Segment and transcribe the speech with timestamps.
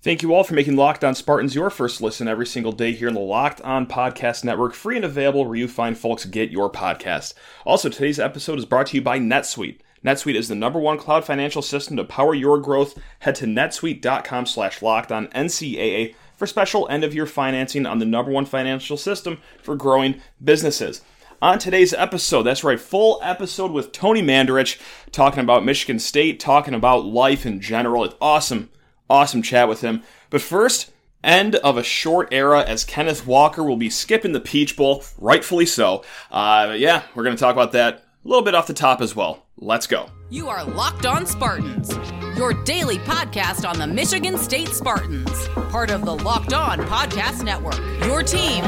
[0.00, 3.08] Thank you all for making Locked On Spartans your first listen every single day here
[3.08, 6.70] in the Locked On Podcast Network, free and available where you find folks get your
[6.70, 7.34] podcast.
[7.66, 9.80] Also, today's episode is brought to you by NetSuite.
[10.04, 12.96] NetSuite is the number one cloud financial system to power your growth.
[13.18, 18.06] Head to netsuite.com slash locked on NCAA for special end of year financing on the
[18.06, 21.02] number one financial system for growing businesses.
[21.42, 24.80] On today's episode, that's right, full episode with Tony Mandarich
[25.10, 28.04] talking about Michigan State, talking about life in general.
[28.04, 28.70] It's awesome
[29.10, 30.02] Awesome chat with him.
[30.30, 30.90] But first,
[31.24, 35.66] end of a short era as Kenneth Walker will be skipping the Peach Bowl, rightfully
[35.66, 36.04] so.
[36.30, 39.16] Uh, yeah, we're going to talk about that a little bit off the top as
[39.16, 39.46] well.
[39.56, 40.10] Let's go.
[40.30, 41.90] You are Locked On Spartans,
[42.36, 47.78] your daily podcast on the Michigan State Spartans, part of the Locked On Podcast Network.
[48.04, 48.62] Your team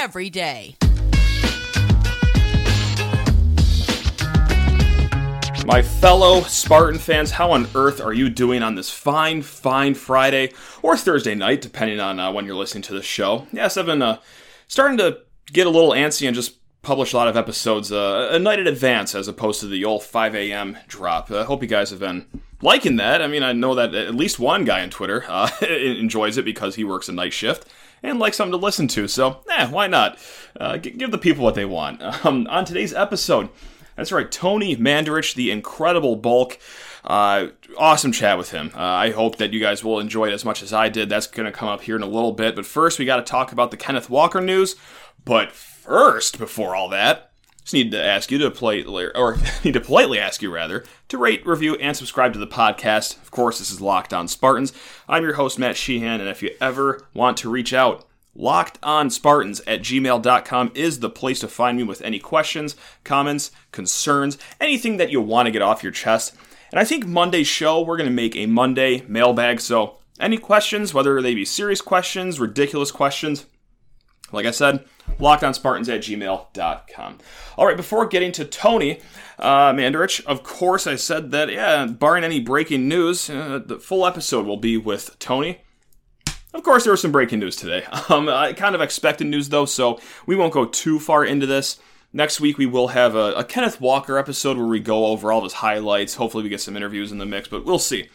[0.00, 0.76] every day.
[5.66, 10.52] My fellow Spartan fans, how on earth are you doing on this fine, fine Friday
[10.82, 13.46] or Thursday night, depending on uh, when you're listening to the show?
[13.50, 14.18] Yes, I've been uh,
[14.68, 15.20] starting to
[15.52, 18.66] get a little antsy and just publish a lot of episodes uh, a night in
[18.66, 20.76] advance as opposed to the old 5 a.m.
[20.86, 21.30] drop.
[21.30, 22.26] I hope you guys have been
[22.60, 23.22] liking that.
[23.22, 26.74] I mean, I know that at least one guy on Twitter uh, enjoys it because
[26.74, 27.66] he works a night shift
[28.02, 29.08] and likes something to listen to.
[29.08, 30.18] So, eh, why not?
[30.60, 32.02] Uh, give the people what they want.
[32.24, 33.48] Um, on today's episode,
[33.96, 36.58] that's right, Tony Mandarich, the incredible bulk.
[37.04, 38.70] Uh, awesome chat with him.
[38.74, 41.08] Uh, I hope that you guys will enjoy it as much as I did.
[41.08, 42.56] That's going to come up here in a little bit.
[42.56, 44.76] But first, we got to talk about the Kenneth Walker news.
[45.24, 47.30] But first, before all that,
[47.62, 51.18] just need to ask you to politely, or need to politely ask you rather, to
[51.18, 53.20] rate, review, and subscribe to the podcast.
[53.22, 54.72] Of course, this is Locked On Spartans.
[55.08, 59.10] I'm your host, Matt Sheehan, and if you ever want to reach out, Locked on
[59.10, 64.96] Spartans at gmail.com is the place to find me with any questions, comments, concerns, anything
[64.96, 66.34] that you want to get off your chest.
[66.72, 69.60] And I think Monday's show, we're going to make a Monday mailbag.
[69.60, 73.46] So, any questions, whether they be serious questions, ridiculous questions,
[74.32, 74.84] like I said,
[75.18, 77.18] lockedonspartans at gmail.com.
[77.56, 79.00] All right, before getting to Tony
[79.38, 84.06] uh, Mandarich, of course, I said that, yeah, barring any breaking news, uh, the full
[84.06, 85.60] episode will be with Tony.
[86.54, 87.84] Of course, there was some breaking news today.
[88.10, 91.78] Um, I kind of expected news though, so we won't go too far into this.
[92.12, 95.42] Next week we will have a, a, Kenneth Walker episode where we go over all
[95.42, 96.14] his highlights.
[96.14, 98.08] Hopefully we get some interviews in the mix, but we'll see.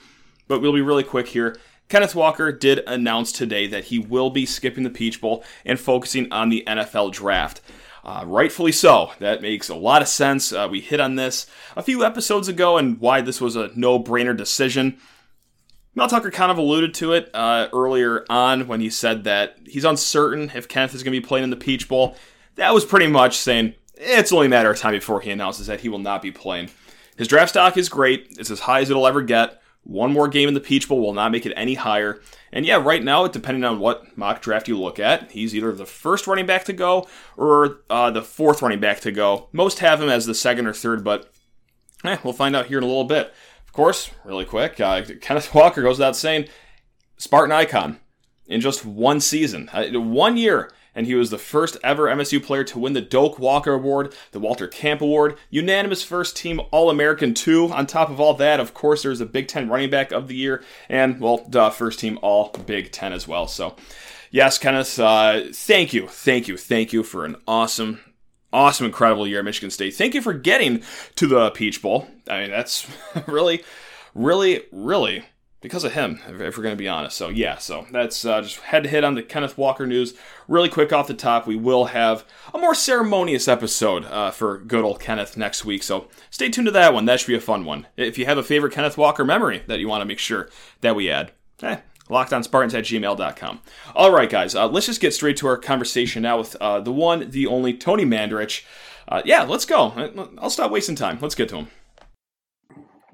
[0.48, 1.58] But we'll be really quick here.
[1.90, 6.32] Kenneth Walker did announce today that he will be skipping the Peach Bowl and focusing
[6.32, 7.62] on the NFL draft.
[8.04, 9.12] Uh, rightfully so.
[9.20, 10.54] That makes a lot of sense.
[10.54, 14.00] Uh, we hit on this a few episodes ago and why this was a no
[14.00, 15.00] brainer decision.
[15.96, 19.84] Mel Tucker kind of alluded to it uh, earlier on when he said that he's
[19.84, 22.16] uncertain if Kenneth is going to be playing in the Peach Bowl.
[22.56, 25.82] That was pretty much saying it's only a matter of time before he announces that
[25.82, 26.70] he will not be playing.
[27.18, 28.36] His draft stock is great.
[28.40, 29.62] It's as high as it'll ever get.
[29.84, 32.22] One more game in the Peach Bowl will not make it any higher.
[32.52, 35.86] And yeah, right now, depending on what mock draft you look at, he's either the
[35.86, 37.08] first running back to go
[37.38, 39.50] or uh, the fourth running back to go.
[39.52, 41.32] Most have him as the second or third, but
[42.04, 43.34] eh, we'll find out here in a little bit.
[43.70, 46.48] Of course, really quick, uh, Kenneth Walker goes without saying,
[47.18, 48.00] Spartan icon
[48.48, 50.72] in just one season, uh, one year.
[50.96, 54.40] And he was the first ever MSU player to win the Doak Walker Award, the
[54.40, 57.72] Walter Camp Award, unanimous first team All American, too.
[57.72, 60.36] On top of all that, of course, there's a Big Ten running back of the
[60.36, 63.48] year, and, well, duh, first team All Big Ten as well.
[63.48, 63.76] So,
[64.32, 68.02] yes, Kenneth, uh, thank you, thank you, thank you for an awesome,
[68.52, 69.96] awesome, incredible year at Michigan State.
[69.96, 70.84] Thank you for getting
[71.16, 72.08] to the Peach Bowl.
[72.30, 72.88] I mean, that's
[73.28, 73.64] really,
[74.14, 75.26] really, really
[75.62, 77.18] because of him, if we're going to be honest.
[77.18, 80.14] So, yeah, so that's uh, just head to hit on the Kenneth Walker news.
[80.48, 82.24] Really quick off the top, we will have
[82.54, 85.84] a more ceremonious episode uh, for good old Kenneth next week.
[85.84, 87.06] So, stay tuned to that one.
[87.06, 87.88] That should be a fun one.
[87.98, 90.50] If you have a favorite Kenneth Walker memory that you want to make sure
[90.82, 91.78] that we add, eh,
[92.10, 93.62] lockedonspartans at gmail.com.
[93.96, 96.92] All right, guys, uh, let's just get straight to our conversation now with uh, the
[96.92, 98.66] one, the only Tony Mandarich.
[99.08, 100.34] Uh, yeah, let's go.
[100.38, 101.18] I'll stop wasting time.
[101.22, 101.68] Let's get to him.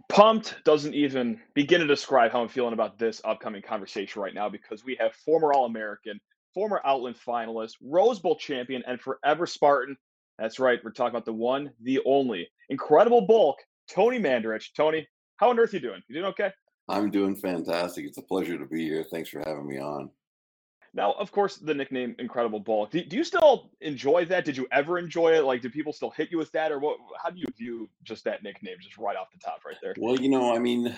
[0.09, 4.49] Pumped doesn't even begin to describe how I'm feeling about this upcoming conversation right now
[4.49, 6.19] because we have former All American,
[6.53, 9.97] former Outland finalist, Rose Bowl champion, and forever Spartan.
[10.37, 13.57] That's right, we're talking about the one, the only, incredible bulk,
[13.89, 14.73] Tony Mandarich.
[14.75, 15.07] Tony,
[15.37, 16.01] how on earth are you doing?
[16.07, 16.51] You doing okay?
[16.87, 18.05] I'm doing fantastic.
[18.05, 19.05] It's a pleasure to be here.
[19.11, 20.09] Thanks for having me on.
[20.93, 22.91] Now, of course, the nickname Incredible Bulk.
[22.91, 24.45] Do, do, you still enjoy that?
[24.45, 25.43] Did you ever enjoy it?
[25.43, 26.97] Like, do people still hit you with that, or what?
[27.21, 29.93] How do you view just that nickname, just right off the top, right there?
[29.97, 30.95] Well, you know, I mean,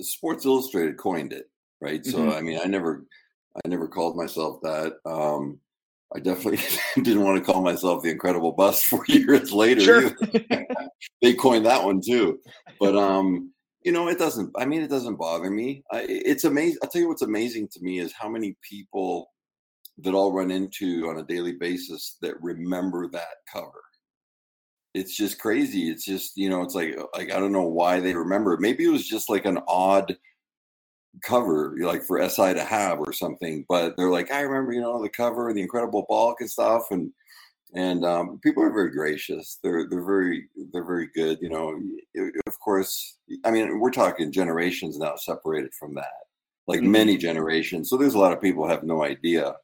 [0.00, 1.48] Sports Illustrated coined it,
[1.80, 2.04] right?
[2.04, 2.36] So, mm-hmm.
[2.36, 3.06] I mean, I never,
[3.64, 4.96] I never called myself that.
[5.06, 5.58] Um,
[6.14, 6.60] I definitely
[7.02, 9.80] didn't want to call myself the Incredible Bust four years later.
[9.80, 10.16] Sure.
[11.22, 12.38] they coined that one too,
[12.78, 13.50] but um,
[13.82, 14.52] You know, it doesn't.
[14.56, 15.82] I mean, it doesn't bother me.
[15.90, 16.78] I, it's amazing.
[16.82, 19.30] I'll tell you what's amazing to me is how many people
[19.98, 23.82] that I'll run into on a daily basis that remember that cover.
[24.92, 25.90] It's just crazy.
[25.90, 28.56] It's just you know, it's like uh, like I don't know why they remember.
[28.58, 30.16] Maybe it was just like an odd
[31.22, 33.64] cover, like for SI to have or something.
[33.68, 36.86] But they're like, I remember, you know, the cover, and the Incredible Bulk and stuff,
[36.90, 37.12] and
[37.74, 39.58] and um, people are very gracious.
[39.62, 41.38] They're they're very they're very good.
[41.40, 41.80] You know,
[42.46, 43.16] of course.
[43.44, 46.26] I mean, we're talking generations now separated from that,
[46.66, 46.92] like mm-hmm.
[46.92, 47.88] many generations.
[47.88, 49.54] So there's a lot of people have no idea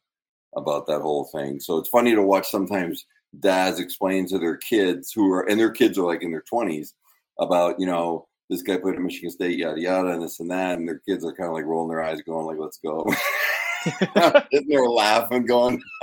[0.55, 1.59] about that whole thing.
[1.59, 3.05] So it's funny to watch sometimes
[3.39, 6.93] dads explain to their kids who are and their kids are like in their twenties
[7.39, 10.77] about you know this guy played at Michigan State, yada yada, and this and that,
[10.77, 13.05] and their kids are kind of like rolling their eyes, going like, "Let's go."
[14.15, 15.81] and they're laughing, going,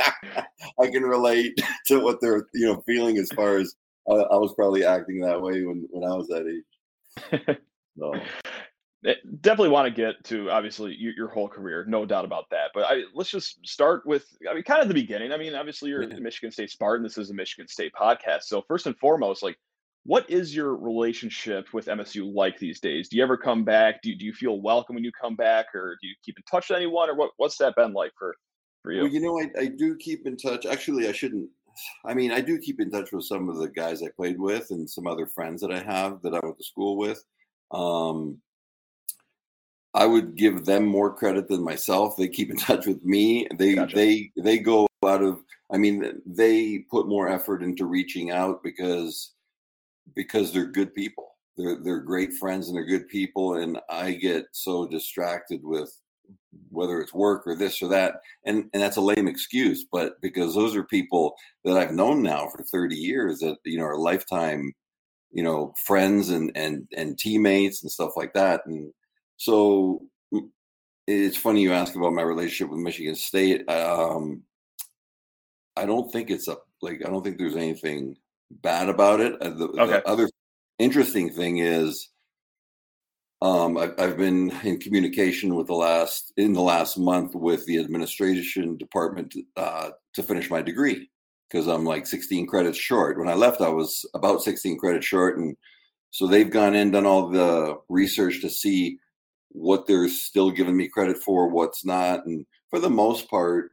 [0.81, 3.75] "I can relate to what they're you know feeling as far as
[4.09, 7.59] uh, I was probably acting that way when when I was that age."
[7.99, 8.15] So.
[9.07, 12.71] Eh, definitely want to get to obviously your, your, whole career, no doubt about that.
[12.73, 15.31] But I, let's just start with, I mean, kind of the beginning.
[15.31, 16.19] I mean, obviously you're yeah.
[16.19, 17.05] Michigan State Spartan.
[17.05, 18.45] This is a Michigan State podcast.
[18.45, 19.59] So first and foremost, like,
[20.07, 23.09] what is your relationship with MSU like these days?
[23.09, 24.03] Do you ever come back?
[24.03, 26.45] Do you, do you feel welcome when you come back, or do you keep in
[26.51, 28.35] touch with anyone, or what, what's that been like for
[28.83, 29.03] for you?
[29.03, 30.67] Well, you know, I, I do keep in touch.
[30.67, 31.49] Actually, I shouldn't.
[32.05, 34.71] I mean, I do keep in touch with some of the guys I played with
[34.71, 37.25] and some other friends that I have that I went to school with.
[37.73, 38.39] Um,
[39.95, 42.17] I would give them more credit than myself.
[42.17, 43.49] They keep in touch with me.
[43.57, 43.97] They gotcha.
[43.97, 45.43] they they go out of.
[45.73, 49.34] I mean, they put more effort into reaching out because
[50.15, 51.37] because they're good people.
[51.57, 53.57] They're they're great friends and they're good people.
[53.57, 55.91] And I get so distracted with
[56.71, 60.55] whether it's work or this or that, and and that's a lame excuse, but because
[60.55, 61.35] those are people
[61.65, 64.73] that I've known now for thirty years that you know are lifetime,
[65.33, 68.63] you know, friends and and and teammates and stuff like that.
[68.67, 68.93] And
[69.37, 70.03] so
[71.07, 73.69] it's funny you ask about my relationship with Michigan State.
[73.69, 74.43] Um,
[75.77, 78.17] I don't think it's a like I don't think there's anything
[78.63, 79.41] bad about it.
[79.41, 79.87] Uh, the, okay.
[79.93, 80.29] the other
[80.79, 82.09] interesting thing is,
[83.43, 87.79] um, I've, I've, been in communication with the last in the last month with the
[87.79, 91.11] administration department uh, to finish my degree
[91.51, 93.19] because I'm like 16 credits short.
[93.19, 95.57] When I left, I was about 16 credits short, and
[96.11, 98.99] so they've gone in done all the research to see
[99.51, 103.73] what they're still giving me credit for, what's not, and for the most part,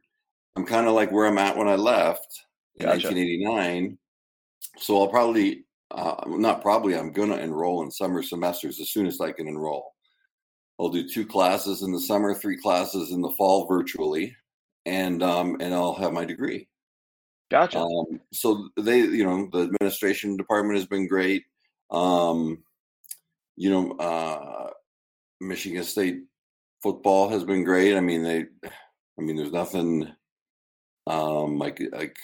[0.54, 2.42] I'm kind of like where I'm at when I left
[2.76, 3.08] in gotcha.
[3.08, 3.98] 1989
[4.78, 9.06] so I'll probably, uh, not probably, I'm going to enroll in summer semesters as soon
[9.06, 9.92] as I can enroll.
[10.80, 14.34] I'll do two classes in the summer, three classes in the fall virtually,
[14.86, 16.68] and um, and I'll have my degree.
[17.50, 17.80] Gotcha.
[17.80, 21.44] Um, so they, you know, the administration department has been great.
[21.90, 22.64] Um,
[23.56, 24.70] you know, uh,
[25.40, 26.22] Michigan State
[26.82, 27.94] football has been great.
[27.94, 30.10] I mean, they, I mean, there's nothing
[31.06, 32.16] um, like like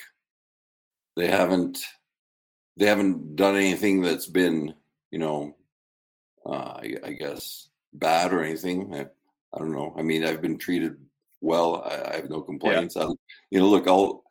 [1.16, 1.78] they haven't
[2.78, 4.72] they haven't done anything that's been,
[5.10, 5.56] you know,
[6.46, 8.94] uh, I, I, guess bad or anything.
[8.94, 9.00] I,
[9.52, 9.92] I, don't know.
[9.98, 10.96] I mean, I've been treated
[11.40, 11.82] well.
[11.84, 12.94] I, I have no complaints.
[12.96, 13.06] Yeah.
[13.06, 13.12] I,
[13.50, 14.22] you know, look, I'll,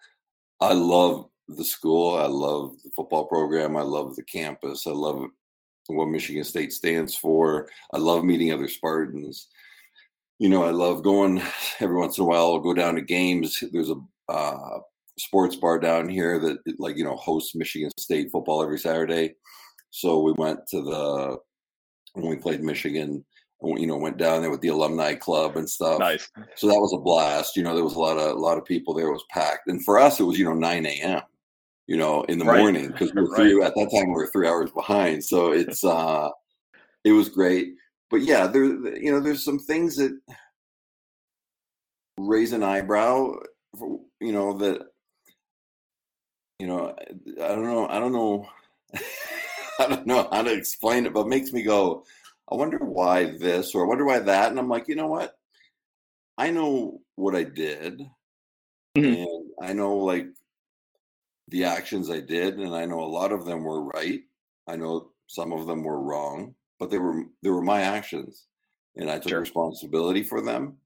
[0.62, 2.16] I love the school.
[2.16, 3.76] I love the football program.
[3.76, 4.88] I love the campus.
[4.88, 5.28] I love
[5.88, 7.70] what Michigan State stands for.
[7.94, 9.48] I love meeting other Spartans.
[10.40, 11.42] You know, I love going
[11.80, 12.46] every once in a while.
[12.46, 13.62] I'll go down to games.
[13.72, 14.00] There's a
[14.30, 14.80] uh,
[15.18, 19.36] sports bar down here that like you know hosts Michigan State football every Saturday.
[19.90, 21.38] So we went to the
[22.14, 23.26] when we played Michigan.
[23.64, 25.98] You know, went down there with the alumni club and stuff.
[25.98, 26.30] Nice.
[26.56, 27.56] So that was a blast.
[27.56, 29.08] You know, there was a lot of a lot of people there.
[29.08, 31.22] It was packed, and for us, it was you know nine a.m.
[31.88, 32.60] You know, in the right.
[32.60, 35.24] morning because we are three at that time we were three hours behind.
[35.24, 36.30] So it's uh,
[37.04, 37.74] it was great.
[38.12, 40.16] But yeah, there you know there's some things that
[42.20, 43.34] raise an eyebrow.
[44.20, 44.82] You know that
[46.60, 46.96] you know,
[47.42, 48.48] I don't know, I don't know,
[49.80, 52.06] I don't know how to explain it, but it makes me go,
[52.52, 54.50] I wonder why this or I wonder why that.
[54.50, 55.38] And I'm like, you know what?
[56.38, 58.02] I know what I did.
[58.98, 59.22] Mm-hmm.
[59.22, 60.28] And I know like
[61.50, 64.22] the actions I did, and I know a lot of them were right.
[64.68, 68.46] I know some of them were wrong, but they were they were my actions.
[68.96, 69.40] And I took sure.
[69.42, 70.78] responsibility for them.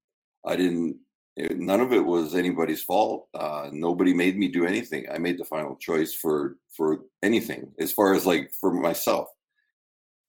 [0.45, 0.97] I didn't
[1.35, 3.27] it, none of it was anybody's fault.
[3.33, 5.05] Uh, nobody made me do anything.
[5.11, 9.29] I made the final choice for for anything as far as like for myself.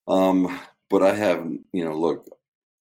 [0.09, 2.27] Um, but I have, you know, look,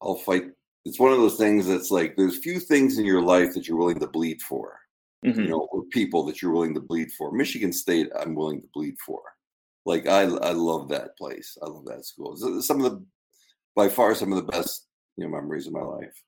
[0.03, 0.45] I'll fight.
[0.85, 3.79] It's one of those things that's like there's few things in your life that you're
[3.79, 4.79] willing to bleed for.
[5.25, 5.41] Mm-hmm.
[5.41, 7.31] You know, or people that you're willing to bleed for.
[7.31, 9.21] Michigan State, I'm willing to bleed for.
[9.85, 11.57] Like I, I love that place.
[11.63, 12.37] I love that school.
[12.63, 13.05] Some of the
[13.77, 14.87] by far some of the best
[15.17, 16.23] you know memories of my life.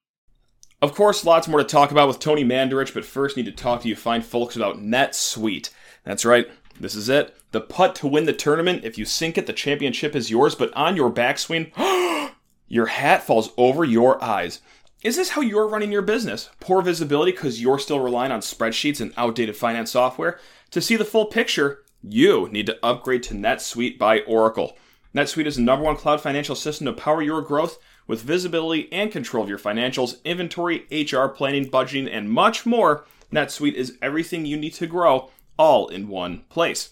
[0.82, 3.82] Of course, lots more to talk about with Tony Mandarich, but first need to talk
[3.82, 5.70] to you fine folks about NetSuite.
[6.02, 7.36] That's right, this is it.
[7.52, 8.84] The putt to win the tournament.
[8.84, 11.70] If you sink it, the championship is yours, but on your backswing,
[12.66, 14.60] your hat falls over your eyes.
[15.04, 16.50] Is this how you're running your business?
[16.58, 20.40] Poor visibility because you're still relying on spreadsheets and outdated finance software?
[20.72, 24.76] To see the full picture, you need to upgrade to NetSuite by Oracle.
[25.14, 27.78] NetSuite is the number one cloud financial system to power your growth
[28.12, 33.06] with visibility and control of your financials, inventory, HR, planning, budgeting, and much more.
[33.32, 36.90] NetSuite is everything you need to grow all in one place.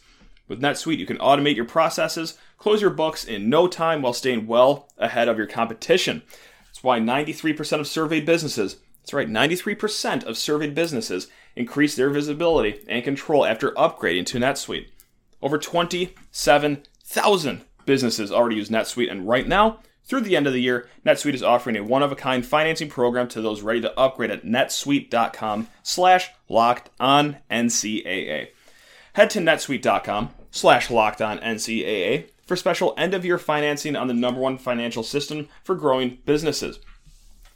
[0.49, 4.47] With NetSuite, you can automate your processes, close your books in no time while staying
[4.47, 6.23] well ahead of your competition.
[6.69, 12.81] That's why 93% of surveyed businesses, that's right, 93% of surveyed businesses increase their visibility
[12.89, 14.87] and control after upgrading to NetSuite.
[15.43, 19.81] Over 27,000 businesses already use NetSuite, and right now,
[20.11, 23.63] through the end of the year, NetSuite is offering a one-of-a-kind financing program to those
[23.63, 28.49] ready to upgrade at netsuite.com slash locked on NCAA.
[29.13, 34.59] Head to netsuite.com slash locked on NCAA for special end-of-year financing on the number one
[34.59, 36.81] financial system for growing businesses.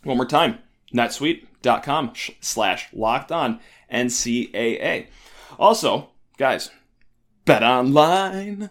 [0.05, 0.61] One more time,
[0.95, 3.59] netsuite.com slash locked on
[3.93, 5.09] NCAA.
[5.59, 6.71] Also, guys,
[7.47, 8.71] betonline.ag.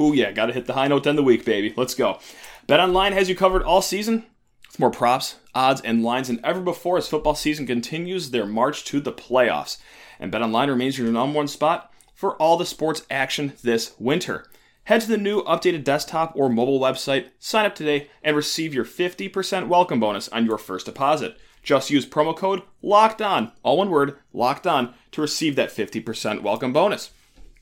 [0.00, 1.74] Ooh, yeah, got to hit the high note to end the week, baby.
[1.76, 2.18] Let's go.
[2.66, 4.24] BetOnline has you covered all season
[4.68, 8.84] with more props, odds, and lines than ever before as football season continues their march
[8.86, 9.78] to the playoffs.
[10.18, 14.46] And BetOnline remains your number one spot for all the sports action this winter.
[14.84, 18.84] Head to the new updated desktop or mobile website, sign up today, and receive your
[18.84, 21.36] 50% welcome bonus on your first deposit.
[21.62, 26.42] Just use promo code LOCKED ON, all one word, LOCKED ON, to receive that 50%
[26.42, 27.10] welcome bonus.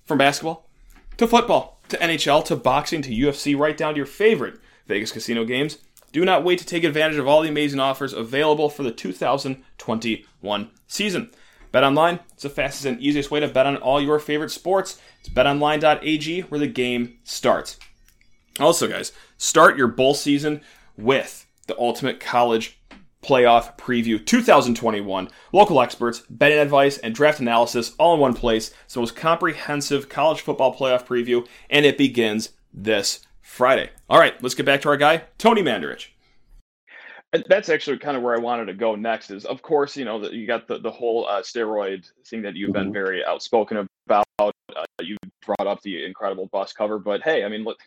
[0.06, 0.68] From basketball
[1.18, 5.44] to football to NHL to boxing to UFC, right down to your favorite Vegas casino
[5.44, 5.78] games.
[6.12, 10.70] Do not wait to take advantage of all the amazing offers available for the 2021
[10.88, 11.30] season.
[11.70, 15.00] Bet online, it's the fastest and easiest way to bet on all your favorite sports.
[15.20, 17.78] It's betonline.ag where the game starts.
[18.58, 20.62] Also, guys, start your bowl season
[20.96, 22.79] with the Ultimate College
[23.22, 25.28] Playoff Preview 2021.
[25.52, 28.72] Local experts, betting advice, and draft analysis all in one place.
[28.84, 33.90] It's the most comprehensive college football playoff preview, and it begins this Friday.
[34.08, 36.08] All right, let's get back to our guy, Tony Mandarich.
[37.48, 39.30] That's actually kind of where I wanted to go next.
[39.30, 42.72] Is of course, you know, you got the the whole uh, steroid thing that you've
[42.72, 42.92] been mm-hmm.
[42.92, 44.24] very outspoken about.
[44.40, 44.52] Uh,
[45.00, 47.78] you brought up the incredible bus cover, but hey, I mean, look,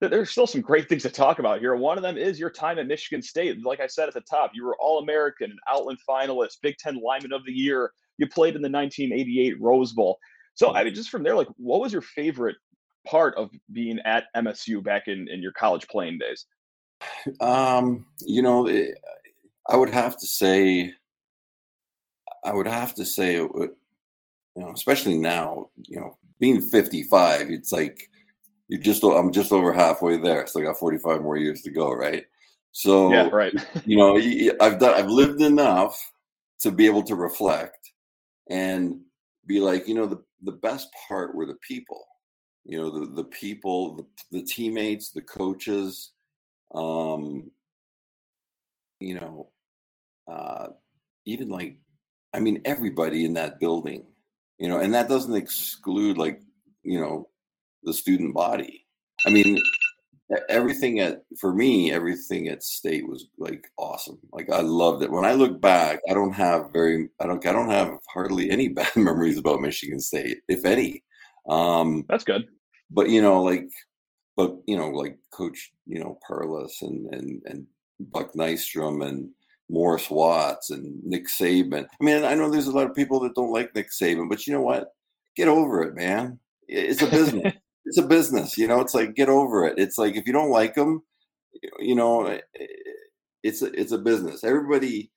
[0.00, 1.74] there's still some great things to talk about here.
[1.74, 3.64] One of them is your time at Michigan State.
[3.64, 7.00] Like I said at the top, you were All American, an Outland finalist, Big Ten
[7.02, 7.92] Lineman of the Year.
[8.18, 10.18] You played in the 1988 Rose Bowl.
[10.54, 12.56] So, I mean, just from there, like, what was your favorite
[13.06, 16.46] part of being at MSU back in, in your college playing days?
[17.40, 19.10] Um, you know, it, eh,
[19.68, 20.92] I would have to say,
[22.44, 23.70] I would have to say, it would,
[24.54, 28.08] you know, especially now, you know, being 55, it's like,
[28.68, 30.46] you just I'm just over halfway there.
[30.46, 32.24] So I got 45 more years to go, right?
[32.72, 33.54] So yeah, right.
[33.84, 34.16] you know,
[34.60, 36.12] I've done I've lived enough
[36.60, 37.92] to be able to reflect
[38.50, 39.00] and
[39.46, 42.04] be like, you know, the the best part were the people.
[42.64, 44.06] You know, the the people, the,
[44.38, 46.10] the teammates, the coaches,
[46.74, 47.50] um,
[49.00, 49.50] you know,
[50.28, 50.68] uh,
[51.24, 51.76] even like,
[52.34, 54.04] I mean, everybody in that building,
[54.58, 56.42] you know, and that doesn't exclude like,
[56.82, 57.28] you know,
[57.86, 58.84] the student body.
[59.24, 59.58] I mean,
[60.48, 64.18] everything at for me, everything at state was like awesome.
[64.32, 65.10] Like I loved it.
[65.10, 68.68] When I look back, I don't have very, I don't, I don't have hardly any
[68.80, 71.02] bad memories about Michigan State, if any.
[71.48, 72.46] Um, That's good.
[72.90, 73.68] But you know, like,
[74.36, 77.66] but you know, like Coach, you know, Perles and and and
[78.00, 79.30] Buck Nystrom and
[79.68, 81.86] Morris Watts and Nick Saban.
[82.00, 84.46] I mean, I know there's a lot of people that don't like Nick Saban, but
[84.46, 84.88] you know what?
[85.36, 86.38] Get over it, man.
[86.68, 87.52] It's a business
[87.86, 88.80] it's a business, you know.
[88.80, 89.78] It's like get over it.
[89.78, 91.02] It's like if you don't like them,
[91.78, 92.66] you know, eh, eh,
[93.42, 94.42] it's a, it's a business.
[94.42, 95.10] Everybody,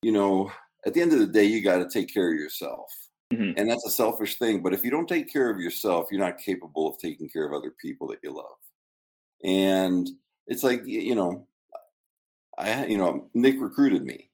[0.00, 0.50] you know,
[0.86, 2.90] at the end of the day, you got to take care of yourself,
[3.32, 3.58] mm-hmm.
[3.58, 4.62] and that's a selfish thing.
[4.62, 7.52] But if you don't take care of yourself, you're not capable of taking care of
[7.52, 8.46] other people that you love.
[9.44, 10.08] And
[10.46, 11.46] it's like you know,
[12.56, 14.30] I you know Nick recruited me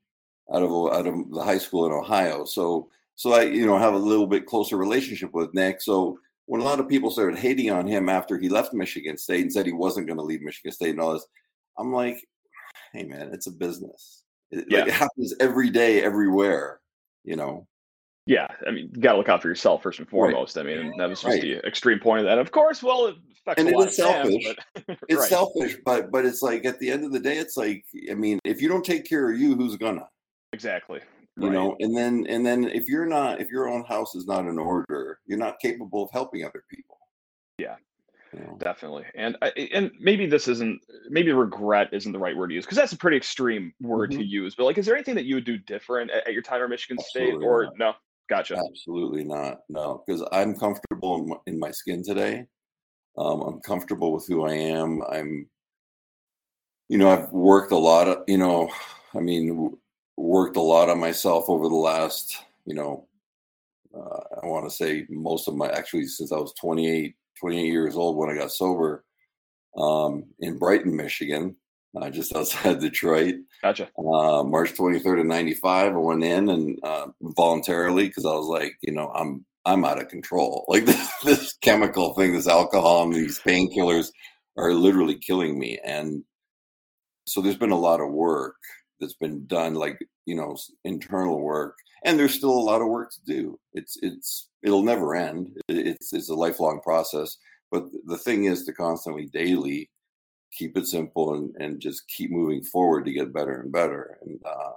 [0.54, 3.94] out of out of the high school in Ohio, so so I you know have
[3.94, 5.82] a little bit closer relationship with Nick.
[5.82, 9.43] So when a lot of people started hating on him after he left Michigan State
[9.43, 11.26] and said he wasn't going to leave Michigan State and all this,
[11.78, 12.26] I'm like,
[12.95, 14.23] hey man, it's a business.
[14.50, 14.78] It, yeah.
[14.78, 16.81] like, it happens every day, everywhere,
[17.23, 17.67] you know.
[18.25, 20.57] Yeah, I mean, you got to look out for yourself first and foremost.
[20.57, 20.67] Right.
[20.67, 21.43] I mean, that was just right.
[21.43, 22.38] the extreme point of that.
[22.38, 24.45] Of course, well, it affects and a it lot is selfish.
[24.45, 25.28] Fans, but, it's right.
[25.28, 28.38] selfish, but but it's like at the end of the day, it's like I mean,
[28.45, 30.09] if you don't take care of you, who's gonna?
[30.55, 31.00] Exactly.
[31.40, 34.47] You know, and then and then if you're not, if your own house is not
[34.47, 36.99] in order, you're not capable of helping other people.
[37.59, 37.76] Yeah,
[38.59, 39.37] Definitely, and
[39.73, 42.97] and maybe this isn't maybe regret isn't the right word to use because that's a
[42.97, 44.21] pretty extreme word mm-hmm.
[44.21, 44.54] to use.
[44.54, 46.68] But like, is there anything that you would do different at, at your time at
[46.68, 47.78] Michigan Absolutely State, or not.
[47.78, 47.92] no?
[48.28, 48.59] Gotcha.
[48.71, 49.61] Absolutely not.
[49.71, 52.45] No, because I'm comfortable in my, in my skin today.
[53.16, 55.02] Um, I'm comfortable with who I am.
[55.11, 55.49] I'm,
[56.88, 58.71] you know, I've worked a lot of, you know,
[59.14, 59.75] I mean,
[60.18, 63.06] worked a lot on myself over the last, you know,
[63.94, 67.96] uh, I want to say most of my actually since I was 28 28 years
[67.96, 69.04] old when I got sober
[69.76, 71.56] um, in Brighton, Michigan,
[71.96, 73.37] uh, just outside Detroit.
[73.62, 73.88] Gotcha.
[73.98, 78.76] Uh, March 23rd of 95, I went in and uh, voluntarily because I was like,
[78.82, 80.64] you know, I'm I'm out of control.
[80.68, 84.10] Like this, this chemical thing, this alcohol and these painkillers
[84.56, 85.78] are literally killing me.
[85.84, 86.25] And
[87.26, 88.56] so there's been a lot of work
[89.00, 93.11] that's been done, like, you know, internal work and there's still a lot of work
[93.12, 93.59] to do.
[93.73, 95.57] It's it's it'll never end.
[95.69, 97.37] It's it's a lifelong process.
[97.71, 99.90] But the thing is to constantly, daily,
[100.52, 104.19] keep it simple and and just keep moving forward to get better and better.
[104.23, 104.73] And uh,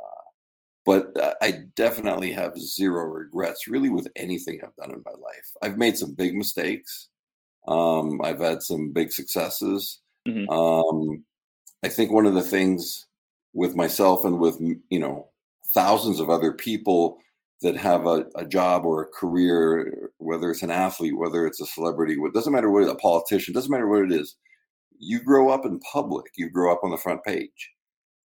[0.86, 1.12] but
[1.42, 5.52] I definitely have zero regrets, really, with anything I've done in my life.
[5.62, 7.10] I've made some big mistakes.
[7.68, 10.00] Um, I've had some big successes.
[10.28, 10.50] Mm-hmm.
[10.50, 11.24] Um,
[11.84, 13.06] I think one of the things
[13.54, 14.58] with myself and with
[14.90, 15.28] you know
[15.74, 17.18] thousands of other people
[17.62, 21.66] that have a, a job or a career, whether it's an athlete, whether it's a
[21.66, 24.36] celebrity, it doesn't matter what a politician, doesn't matter what it is.
[24.98, 26.26] You grow up in public.
[26.38, 27.72] You grow up on the front page.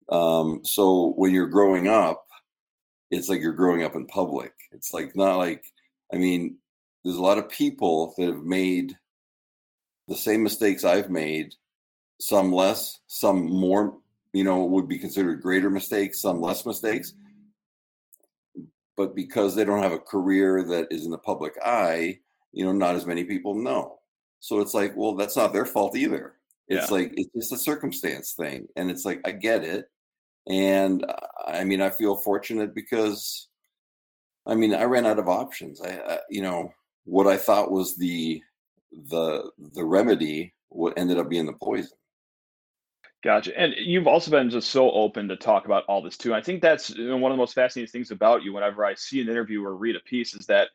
[0.09, 2.25] Um, so when you're growing up,
[3.11, 4.53] it's like you're growing up in public.
[4.71, 5.63] It's like not like
[6.13, 6.57] I mean,
[7.03, 8.97] there's a lot of people that have made
[10.07, 11.55] the same mistakes I've made,
[12.19, 13.97] some less, some more,
[14.35, 17.13] you know, would be considered greater mistakes, some less mistakes
[18.97, 22.19] but because they don't have a career that is in the public eye,
[22.51, 23.99] you know, not as many people know.
[24.39, 26.35] So it's like, well, that's not their fault either.
[26.67, 26.97] It's yeah.
[26.97, 29.85] like it's just a circumstance thing, and it's like I get it,
[30.47, 31.15] and uh,
[31.47, 33.49] I mean, I feel fortunate because,
[34.47, 35.79] I mean, I ran out of options.
[35.79, 38.41] I, I you know, what I thought was the
[39.09, 41.97] the the remedy what ended up being the poison.
[43.25, 43.59] Gotcha.
[43.59, 46.35] And you've also been just so open to talk about all this too.
[46.35, 48.93] I think that's you know, one of the most fascinating things about you whenever I
[48.93, 50.69] see an interview or read a piece is that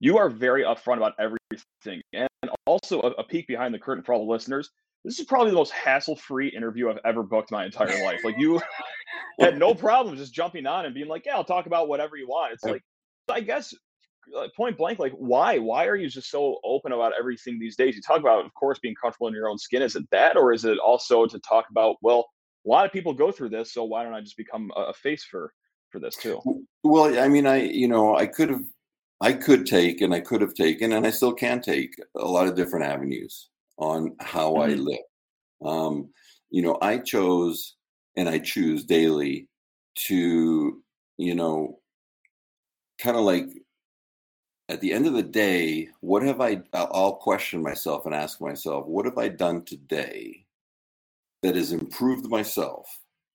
[0.00, 2.02] you are very upfront about everything.
[2.12, 2.28] And
[2.66, 4.70] also a, a peek behind the curtain for all the listeners.
[5.04, 8.24] This is probably the most hassle-free interview I've ever booked my entire life.
[8.24, 8.60] Like you
[9.38, 12.26] had no problem just jumping on and being like, "Yeah, I'll talk about whatever you
[12.26, 12.82] want." It's like
[13.28, 13.72] I guess
[14.56, 15.58] point blank, like why?
[15.58, 17.96] Why are you just so open about everything these days?
[17.96, 19.82] You talk about, of course, being comfortable in your own skin.
[19.82, 22.28] Is it that, or is it also to talk about, well,
[22.64, 25.24] a lot of people go through this, so why don't I just become a face
[25.24, 25.52] for
[25.90, 26.40] for this too?
[26.82, 28.64] Well, I mean, I you know, I could have,
[29.20, 32.46] I could take, and I could have taken, and I still can take a lot
[32.46, 34.70] of different avenues on how mm-hmm.
[34.70, 34.98] I live.
[35.64, 36.10] Um,
[36.50, 37.76] you know, I chose
[38.16, 39.48] and I choose daily
[40.06, 40.82] to,
[41.18, 41.78] you know,
[42.98, 43.46] kind of like
[44.68, 48.86] at the end of the day, what have I, I'll question myself and ask myself,
[48.86, 50.46] what have I done today
[51.42, 52.86] that has improved myself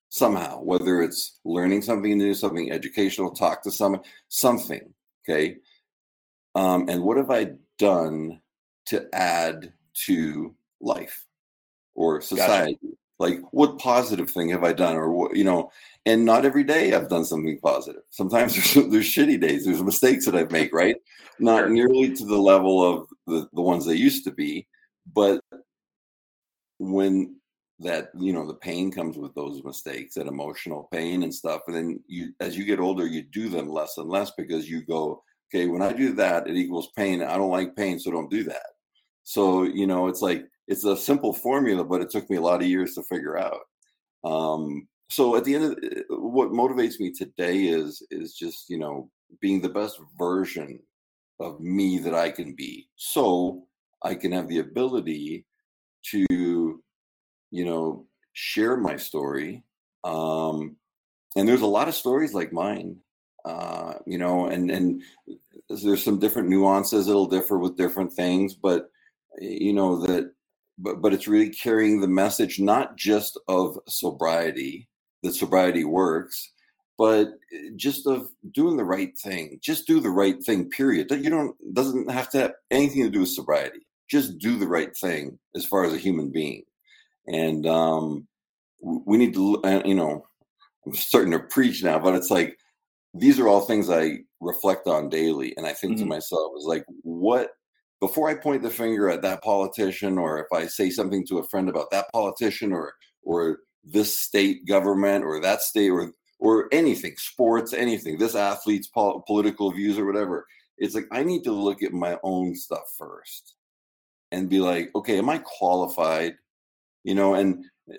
[0.09, 4.93] somehow, whether it's learning something new, something educational, talk to someone, something,
[5.27, 5.57] okay?
[6.55, 8.41] Um, and what have I done
[8.87, 9.73] to add
[10.05, 11.25] to life
[11.93, 12.77] or society?
[12.81, 12.95] Gotcha.
[13.19, 14.95] Like, what positive thing have I done?
[14.95, 15.71] Or what, you know,
[16.06, 18.03] and not every day I've done something positive.
[18.12, 20.95] Sometimes there's, there's shitty days, there's mistakes that I've made, right?
[21.39, 21.69] Not sure.
[21.69, 24.67] nearly to the level of the, the ones they used to be,
[25.13, 25.41] but
[26.80, 27.36] when
[27.80, 31.75] that you know the pain comes with those mistakes that emotional pain and stuff and
[31.75, 35.23] then you as you get older you do them less and less because you go
[35.53, 38.43] okay when i do that it equals pain i don't like pain so don't do
[38.43, 38.65] that
[39.23, 42.62] so you know it's like it's a simple formula but it took me a lot
[42.62, 43.62] of years to figure out.
[44.23, 45.77] Um, so at the end of
[46.10, 49.10] what motivates me today is is just you know
[49.41, 50.80] being the best version
[51.39, 52.88] of me that I can be.
[52.95, 53.67] So
[54.03, 55.45] I can have the ability
[56.12, 56.25] to
[57.51, 59.63] you know share my story
[60.03, 60.75] um
[61.36, 62.95] and there's a lot of stories like mine
[63.45, 65.01] uh you know and and
[65.69, 68.89] there's some different nuances it'll differ with different things but
[69.39, 70.32] you know that
[70.77, 74.87] but but it's really carrying the message not just of sobriety
[75.23, 76.51] that sobriety works
[76.97, 79.59] but eh, just of doing the right thing.
[79.61, 80.69] Just do the right thing.
[80.69, 81.11] Period.
[81.11, 83.79] You don't doesn't have to have anything to do with sobriety.
[84.09, 86.63] Just do the right thing as far as a human being,
[87.27, 88.27] and um,
[88.81, 89.61] we need to.
[89.85, 90.25] You know,
[90.85, 92.57] I'm starting to preach now, but it's like
[93.13, 96.03] these are all things I reflect on daily, and I think mm-hmm.
[96.03, 97.51] to myself is like, what
[97.99, 101.47] before I point the finger at that politician, or if I say something to a
[101.47, 107.15] friend about that politician, or or this state government, or that state, or or anything,
[107.17, 110.45] sports, anything, this athlete's pol- political views or whatever.
[110.77, 113.55] It's like I need to look at my own stuff first
[114.31, 116.36] and be like, okay, am I qualified?
[117.03, 117.97] You know, and eh,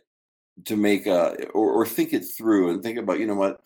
[0.66, 3.60] to make a or, or think it through and think about, you know what,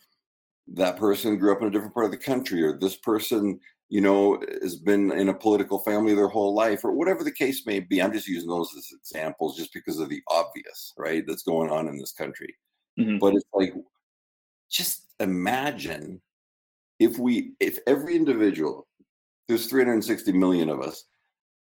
[0.74, 3.60] that person grew up in a different part of the country, or this person,
[3.92, 7.66] you know, has been in a political family their whole life, or whatever the case
[7.66, 8.00] may be.
[8.00, 11.88] I'm just using those as examples just because of the obvious, right, that's going on
[11.88, 12.56] in this country.
[12.98, 13.18] Mm-hmm.
[13.18, 13.74] But it's like
[14.70, 16.22] just imagine
[17.00, 18.86] if we if every individual
[19.46, 21.04] there's 360 million of us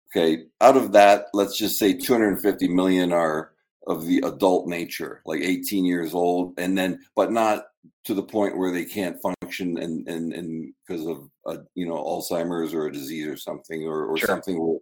[0.10, 3.52] okay out of that let's just say 250 million are
[3.88, 7.66] of the adult nature like 18 years old and then but not
[8.06, 11.96] to the point where they can't function and and and because of a, you know
[11.96, 14.28] alzheimer's or a disease or something or, or sure.
[14.28, 14.80] something where,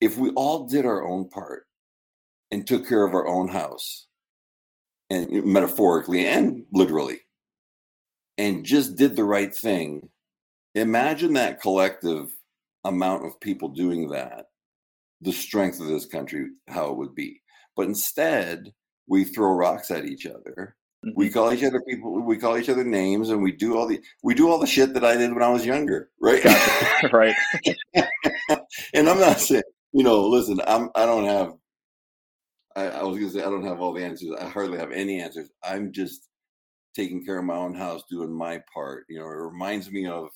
[0.00, 1.66] if we all did our own part
[2.50, 4.06] and took care of our own house
[5.10, 7.20] and metaphorically and literally,
[8.38, 10.08] and just did the right thing.
[10.74, 12.30] Imagine that collective
[12.84, 14.46] amount of people doing that,
[15.20, 17.42] the strength of this country, how it would be.
[17.76, 18.72] But instead,
[19.06, 20.76] we throw rocks at each other.
[21.16, 22.20] We call each other people.
[22.22, 24.92] We call each other names, and we do all the we do all the shit
[24.94, 26.44] that I did when I was younger, right?
[27.12, 27.34] right.
[28.94, 31.54] and I'm not saying, you know, listen, I'm I don't have
[32.76, 34.34] I, I was gonna say I don't have all the answers.
[34.38, 35.50] I hardly have any answers.
[35.64, 36.28] I'm just
[36.94, 39.04] taking care of my own house, doing my part.
[39.08, 40.28] You know, it reminds me of,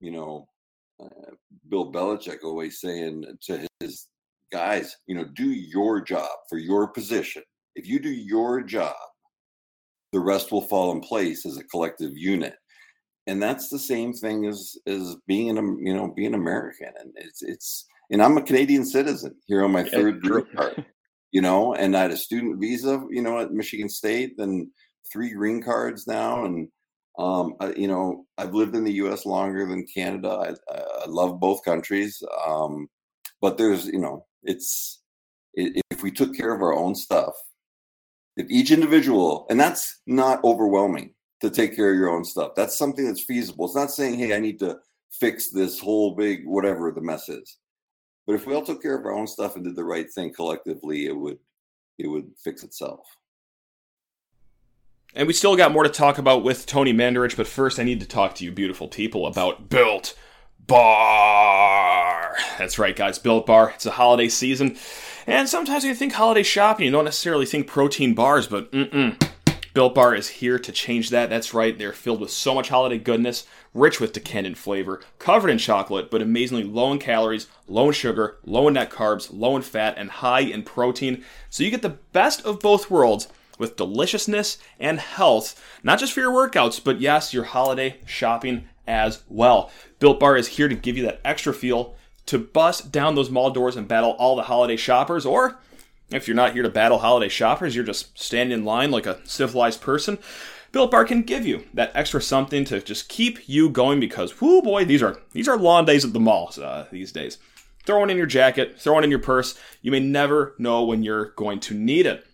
[0.00, 0.48] you know,
[1.02, 1.32] uh,
[1.68, 4.08] Bill Belichick always saying to his
[4.52, 7.42] guys, you know, do your job for your position.
[7.74, 8.96] If you do your job,
[10.12, 12.54] the rest will fall in place as a collective unit.
[13.26, 17.42] And that's the same thing as as being an you know being American, and it's
[17.42, 20.86] it's and I'm a Canadian citizen here on my third green card
[21.32, 24.70] you know, and I had a student visa, you know, at Michigan State, then
[25.12, 26.68] three green cards now, and
[27.18, 29.26] um, I, you know, I've lived in the U.S.
[29.26, 30.56] longer than Canada.
[30.70, 32.88] I, I love both countries, um,
[33.40, 35.00] but there's, you know, it's
[35.54, 37.34] if we took care of our own stuff,
[38.38, 42.52] if each individual, and that's not overwhelming to take care of your own stuff.
[42.56, 43.66] That's something that's feasible.
[43.66, 44.78] It's not saying, hey, I need to
[45.10, 47.58] fix this whole big whatever the mess is.
[48.26, 50.32] But if we all took care of our own stuff and did the right thing
[50.32, 51.38] collectively, it would
[51.98, 53.00] it would fix itself.
[55.14, 58.00] And we still got more to talk about with Tony Mandarich, but first I need
[58.00, 60.14] to talk to you beautiful people about Built
[60.64, 62.36] Bar.
[62.58, 63.72] That's right, guys, Built Bar.
[63.74, 64.76] It's a holiday season.
[65.28, 69.22] And sometimes when you think holiday shopping, you don't necessarily think protein bars, but mm-mm.
[69.74, 71.28] Built Bar is here to change that.
[71.28, 75.58] That's right, they're filled with so much holiday goodness, rich with decadent flavor, covered in
[75.58, 79.60] chocolate, but amazingly low in calories, low in sugar, low in net carbs, low in
[79.60, 81.22] fat, and high in protein.
[81.50, 86.20] So you get the best of both worlds with deliciousness and health, not just for
[86.20, 89.70] your workouts, but yes, your holiday shopping as well.
[89.98, 91.96] Built Bar is here to give you that extra feel
[92.28, 95.58] to bust down those mall doors and battle all the holiday shoppers, or
[96.10, 99.20] if you're not here to battle holiday shoppers, you're just standing in line like a
[99.24, 100.18] civilized person.
[100.70, 104.60] Built Bar can give you that extra something to just keep you going because, whoo
[104.60, 107.38] boy, these are these are long days at the mall uh, these days.
[107.86, 109.58] Throw one in your jacket, throw it in your purse.
[109.80, 112.26] You may never know when you're going to need it.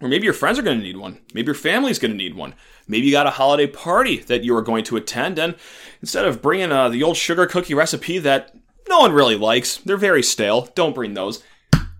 [0.00, 1.20] Or maybe your friends are going to need one.
[1.34, 2.54] Maybe your family's going to need one.
[2.88, 5.54] Maybe you got a holiday party that you are going to attend, and
[6.00, 8.54] instead of bringing uh, the old sugar cookie recipe that
[8.90, 10.68] no one really likes, they're very stale.
[10.74, 11.42] Don't bring those.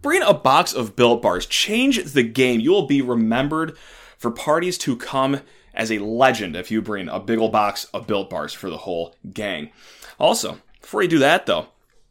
[0.03, 1.47] Bring a box of Built Bars.
[1.47, 2.61] Change the game.
[2.61, 3.77] You will be remembered
[4.19, 5.41] for parties to come
[5.73, 8.79] as a legend if you bring a big ol' box of Built Bars for the
[8.79, 9.71] whole gang.
[10.19, 11.69] Also, before you do that though,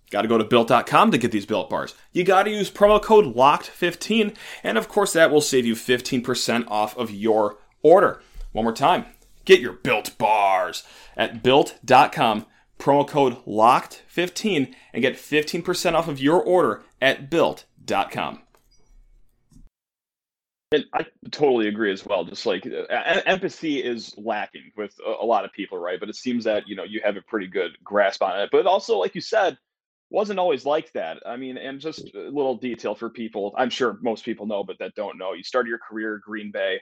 [0.09, 1.93] Got to go to built.com to get these built bars.
[2.11, 6.65] You got to use promo code LOCKED15, and of course, that will save you 15%
[6.67, 8.21] off of your order.
[8.51, 9.05] One more time
[9.45, 10.83] get your built bars
[11.17, 12.45] at built.com,
[12.79, 17.69] promo code LOCKED15, and get 15% off of your order at built.com
[18.09, 18.41] com.
[20.71, 22.23] And I totally agree as well.
[22.23, 25.99] Just like uh, empathy is lacking with a, a, lot of people, right?
[25.99, 28.49] But it seems that you know you have a pretty good grasp on it.
[28.51, 29.57] But also, like you said,
[30.11, 31.23] wasn't always like that.
[31.25, 33.55] I mean, and just a little detail for people.
[33.57, 35.33] I'm sure most people know, but that don't know.
[35.33, 36.79] You started your career Green Bay,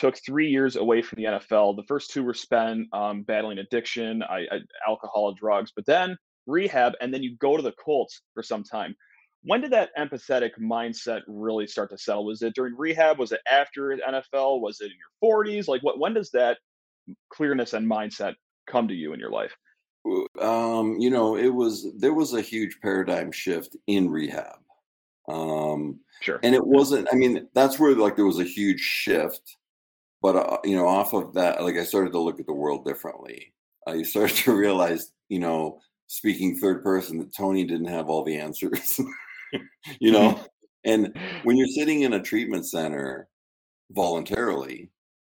[0.00, 1.76] took three years away from the NFL.
[1.76, 4.58] The first two were spent um, battling addiction, I, I,
[4.88, 8.96] alcohol, drugs, but then rehab, and then you go to the Colts for some time.
[9.42, 12.24] When did that empathetic mindset really start to settle?
[12.24, 13.18] Was it during rehab?
[13.18, 14.60] Was it after NFL?
[14.60, 15.68] Was it in your 40s?
[15.68, 15.98] Like, what?
[15.98, 16.58] When does that
[17.30, 18.34] clearness and mindset
[18.66, 19.54] come to you in your life?
[20.40, 24.56] Um, you know, it was there was a huge paradigm shift in rehab.
[25.28, 26.40] Um, sure.
[26.42, 27.08] And it wasn't.
[27.12, 29.56] I mean, that's where like there was a huge shift.
[30.22, 32.84] But uh, you know, off of that, like I started to look at the world
[32.84, 33.52] differently.
[33.86, 38.36] I started to realize, you know, speaking third person, that Tony didn't have all the
[38.36, 39.00] answers.
[40.00, 40.40] you know,
[40.84, 43.28] and when you're sitting in a treatment center
[43.90, 44.90] voluntarily,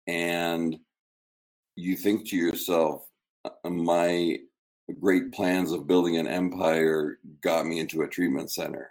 [0.07, 0.77] and
[1.77, 3.07] you think to yourself,
[3.44, 4.38] uh, my
[5.01, 8.90] great plans of building an empire got me into a treatment center.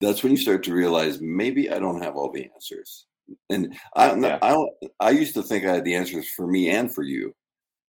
[0.00, 3.06] That's when you start to realize maybe I don't have all the answers.
[3.50, 4.38] And I, yeah.
[4.42, 4.56] I,
[5.00, 7.34] I used to think I had the answers for me and for you,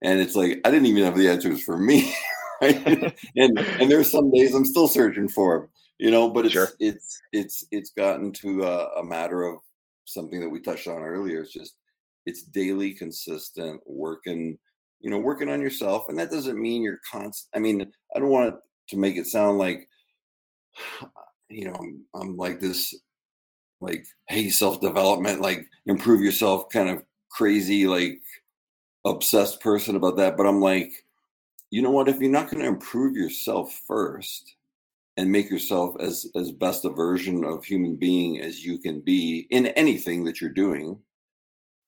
[0.02, 2.14] and it's like I didn't even have the answers for me.
[2.62, 2.76] Right?
[3.38, 6.30] and and there's some days I'm still searching for them, you know.
[6.30, 6.68] But it's sure.
[6.82, 9.60] it's it's it's gotten to a, a matter of
[10.04, 11.40] something that we touched on earlier.
[11.40, 11.76] It's just
[12.26, 14.58] it's daily, consistent working
[15.00, 16.06] you know, working on yourself.
[16.10, 17.50] And that doesn't mean you're constant.
[17.56, 18.56] I mean, I don't want
[18.90, 19.88] to make it sound like,
[21.50, 22.94] you know, I'm, I'm like this,
[23.82, 28.22] like, hey, self development, like improve yourself kind of crazy, like
[29.06, 30.38] obsessed person about that.
[30.38, 30.92] But I'm like,
[31.72, 32.10] you know what?
[32.10, 34.56] If you're not going to improve yourself first,
[35.18, 39.48] and make yourself as as best a version of human being as you can be
[39.50, 40.98] in anything that you're doing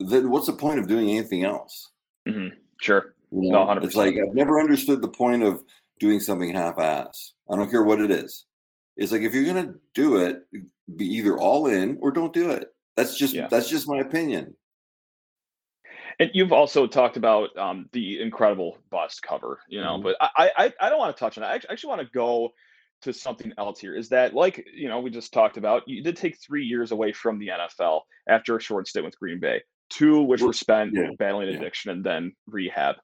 [0.02, 1.92] then what's the point of doing anything else
[2.28, 2.50] mm-hmm.
[2.82, 3.14] Sure.
[3.32, 5.64] You know, no, it's like I've never understood the point of
[6.00, 7.34] doing something half-ass.
[7.50, 8.46] I don't care what it is.
[8.98, 10.42] It's like if you're gonna do it,
[10.96, 12.68] be either all in or don't do it.
[12.98, 13.48] That's just yeah.
[13.48, 14.56] that's just my opinion.
[16.20, 20.04] And you've also talked about um, the incredible bust cover, you know, mm-hmm.
[20.04, 21.48] but I, I I don't want to touch on it.
[21.48, 22.50] I actually want to go
[23.04, 23.96] to something else here.
[23.96, 25.84] Is that like you know we just talked about?
[25.88, 29.40] You did take three years away from the NFL after a short stint with Green
[29.40, 31.10] Bay two which were spent yeah.
[31.20, 31.96] battling addiction yeah.
[31.96, 32.96] and then rehab.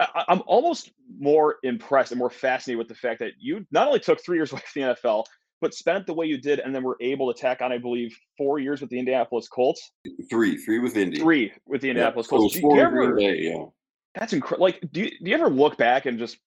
[0.00, 3.98] I, am almost more impressed and more fascinated with the fact that you not only
[3.98, 5.24] took three years away from the NFL,
[5.60, 8.16] but spent the way you did, and then were able to tack on, I believe,
[8.36, 9.90] four years with the Indianapolis Colts.
[10.30, 11.18] Three, three with Indy.
[11.18, 12.38] Three with the Indianapolis yeah.
[12.38, 12.54] Colts.
[12.54, 13.64] So you ever, Day, yeah.
[14.14, 14.64] That's incredible.
[14.64, 16.38] Like, do you, do you ever look back and just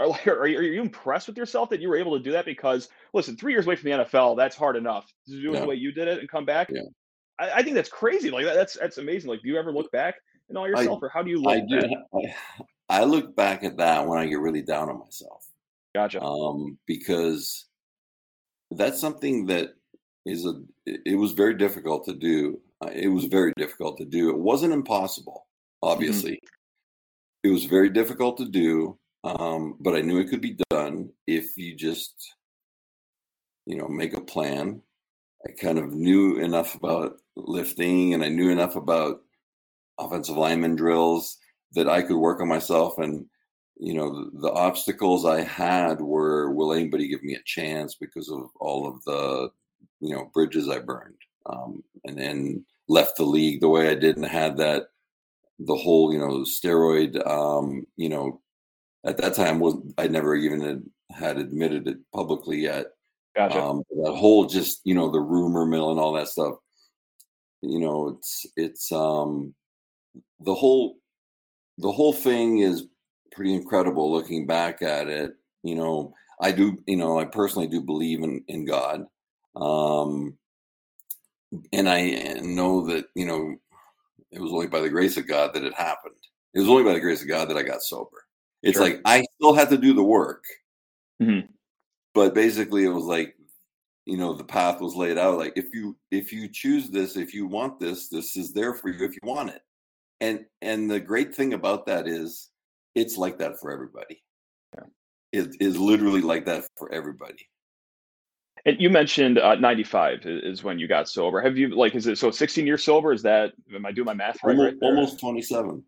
[0.00, 2.32] are like, are you, are you impressed with yourself that you were able to do
[2.32, 2.46] that?
[2.46, 5.60] Because listen, three years away from the NFL, that's hard enough to do it yeah.
[5.60, 6.70] the way you did it and come back.
[6.72, 6.82] Yeah.
[7.38, 8.30] I, I, think that's crazy.
[8.30, 9.30] Like that, that's that's amazing.
[9.30, 10.16] Like, do you ever look back
[10.48, 11.52] and all yourself, I, or how do you look?
[11.52, 11.80] I do.
[12.14, 15.44] I, I, look back at that when I get really down on myself.
[15.94, 16.22] Gotcha.
[16.22, 17.66] Um, because
[18.70, 19.74] that's something that
[20.26, 20.62] is a.
[20.86, 22.60] It was very difficult to do.
[22.82, 24.30] Uh, it was very difficult to do.
[24.30, 25.46] It wasn't impossible,
[25.84, 25.92] mm-hmm.
[25.92, 26.32] obviously.
[26.32, 27.48] Mm-hmm.
[27.48, 31.56] It was very difficult to do, um, but I knew it could be done if
[31.56, 32.34] you just,
[33.64, 34.82] you know, make a plan
[35.46, 39.20] I kind of knew enough about lifting and I knew enough about
[39.98, 41.38] offensive lineman drills
[41.72, 42.98] that I could work on myself.
[42.98, 43.26] And,
[43.80, 48.30] you know, the, the obstacles I had were will anybody give me a chance because
[48.30, 49.50] of all of the,
[50.00, 51.16] you know, bridges I burned.
[51.46, 54.88] Um, and then left the league the way I did and had that,
[55.58, 58.40] the whole, you know, steroid, um, you know,
[59.04, 62.86] at that time was I never even had, had admitted it publicly yet
[63.36, 63.62] Gotcha.
[63.62, 66.56] Um, that whole just you know the rumor mill and all that stuff.
[67.62, 69.54] You know, it's it's um
[70.40, 70.96] the whole
[71.78, 72.86] the whole thing is
[73.32, 75.32] pretty incredible looking back at it.
[75.62, 79.06] You know, I do you know I personally do believe in in God,
[79.56, 80.36] um,
[81.72, 83.56] and I know that you know
[84.30, 86.14] it was only by the grace of God that it happened.
[86.54, 88.24] It was only by the grace of God that I got sober.
[88.62, 88.86] It's sure.
[88.86, 90.44] like I still had to do the work.
[91.22, 91.46] Mm-hmm
[92.14, 93.34] but basically it was like
[94.06, 97.34] you know the path was laid out like if you if you choose this if
[97.34, 99.62] you want this this is there for you if you want it
[100.20, 102.49] and and the great thing about that is
[102.94, 104.22] it's like that for everybody.
[104.74, 104.84] Yeah.
[105.32, 107.48] it is literally like that for everybody.
[108.66, 111.40] And you mentioned uh, 95 is when you got sober.
[111.40, 113.12] Have you like is it so 16 years sober?
[113.12, 115.82] Is that am i doing my math right almost, right almost 27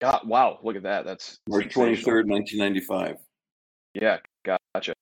[0.00, 1.04] God, wow look at that.
[1.04, 3.16] That's march 23rd 1995
[3.94, 4.94] yeah gotcha.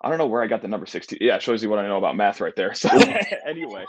[0.00, 1.18] I don't know where I got the number 16.
[1.20, 2.72] Yeah, shows you what I know about math right there.
[2.74, 2.88] So
[3.46, 3.84] anyway,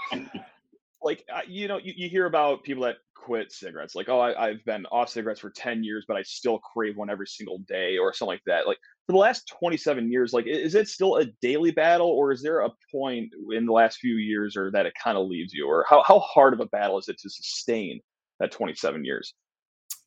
[1.02, 3.96] like uh, you know, you, you hear about people that quit cigarettes.
[3.96, 7.10] Like, oh, I, have been off cigarettes for 10 years, but I still crave one
[7.10, 8.66] every single day or something like that.
[8.66, 12.42] Like, for the last 27 years, like, is it still a daily battle or is
[12.42, 15.68] there a point in the last few years or that it kind of leaves you?
[15.68, 18.00] Or how, how hard of a battle is it to sustain
[18.40, 19.34] that 27 years?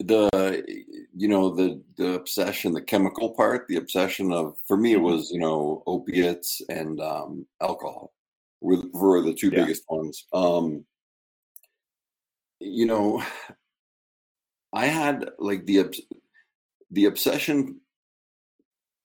[0.01, 0.65] the
[1.15, 5.05] you know the the obsession the chemical part the obsession of for me it mm-hmm.
[5.05, 8.13] was you know opiates and um alcohol
[8.63, 9.61] were, were the two yeah.
[9.61, 10.85] biggest ones um
[12.61, 13.23] you know
[14.73, 15.95] i had like the
[16.91, 17.81] the obsession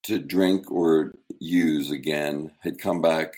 [0.03, 3.33] to drink or use again had come back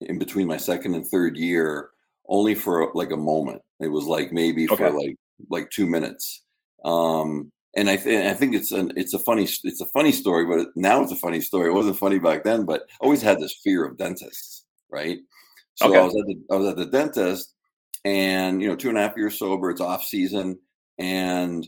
[0.00, 1.90] in between my second and third year
[2.28, 4.76] only for like a moment it was like maybe okay.
[4.76, 5.16] for like
[5.50, 6.42] like two minutes
[6.84, 10.46] um, and I, th- I think it's an it's a funny it's a funny story,
[10.46, 11.68] but now it's a funny story.
[11.68, 15.18] It wasn't funny back then, but I always had this fear of dentists, right?
[15.78, 15.98] So okay.
[15.98, 17.54] I was at the I was at the dentist,
[18.04, 19.70] and you know, two and a half years sober.
[19.70, 20.58] It's off season,
[20.98, 21.66] and